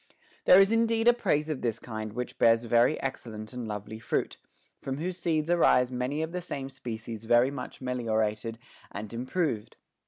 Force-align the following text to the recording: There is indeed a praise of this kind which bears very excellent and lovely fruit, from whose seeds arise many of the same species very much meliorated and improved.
There 0.45 0.59
is 0.59 0.71
indeed 0.71 1.07
a 1.07 1.13
praise 1.13 1.47
of 1.47 1.61
this 1.61 1.77
kind 1.77 2.13
which 2.13 2.39
bears 2.39 2.63
very 2.63 2.99
excellent 3.03 3.53
and 3.53 3.67
lovely 3.67 3.99
fruit, 3.99 4.37
from 4.81 4.97
whose 4.97 5.19
seeds 5.19 5.47
arise 5.51 5.91
many 5.91 6.23
of 6.23 6.31
the 6.31 6.41
same 6.41 6.71
species 6.71 7.25
very 7.25 7.51
much 7.51 7.81
meliorated 7.81 8.57
and 8.91 9.13
improved. 9.13 9.75